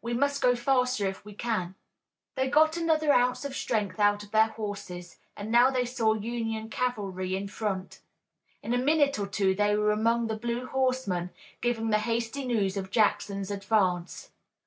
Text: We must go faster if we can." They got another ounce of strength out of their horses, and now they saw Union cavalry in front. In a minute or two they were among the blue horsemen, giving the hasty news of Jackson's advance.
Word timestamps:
We 0.00 0.14
must 0.14 0.40
go 0.40 0.56
faster 0.56 1.06
if 1.06 1.26
we 1.26 1.34
can." 1.34 1.74
They 2.36 2.48
got 2.48 2.78
another 2.78 3.12
ounce 3.12 3.44
of 3.44 3.54
strength 3.54 4.00
out 4.00 4.22
of 4.22 4.30
their 4.30 4.46
horses, 4.46 5.18
and 5.36 5.52
now 5.52 5.70
they 5.70 5.84
saw 5.84 6.14
Union 6.14 6.70
cavalry 6.70 7.36
in 7.36 7.48
front. 7.48 8.00
In 8.62 8.72
a 8.72 8.78
minute 8.78 9.18
or 9.18 9.26
two 9.26 9.54
they 9.54 9.76
were 9.76 9.92
among 9.92 10.28
the 10.28 10.38
blue 10.38 10.64
horsemen, 10.64 11.32
giving 11.60 11.90
the 11.90 11.98
hasty 11.98 12.46
news 12.46 12.78
of 12.78 12.90
Jackson's 12.90 13.50
advance. 13.50 14.30